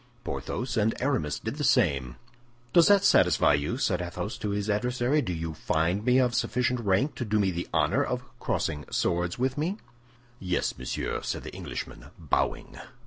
Porthos 0.23 0.77
and 0.77 0.99
Aramis 0.99 1.37
did 1.37 1.57
the 1.57 1.63
same. 1.63 2.15
"Does 2.73 2.87
that 2.87 3.03
satisfy 3.03 3.53
you?" 3.53 3.77
said 3.77 4.01
Athos 4.01 4.35
to 4.39 4.49
his 4.49 4.67
adversary. 4.67 5.21
"Do 5.21 5.31
you 5.31 5.53
find 5.53 6.03
me 6.03 6.17
of 6.17 6.33
sufficient 6.33 6.79
rank 6.79 7.13
to 7.13 7.23
do 7.23 7.37
me 7.39 7.51
the 7.51 7.67
honor 7.71 8.03
of 8.03 8.23
crossing 8.39 8.85
swords 8.89 9.37
with 9.37 9.59
me?" 9.59 9.77
"Yes, 10.39 10.75
monsieur," 10.75 11.21
said 11.21 11.43
the 11.43 11.53
Englishman, 11.53 12.07
bowing. 12.17 12.79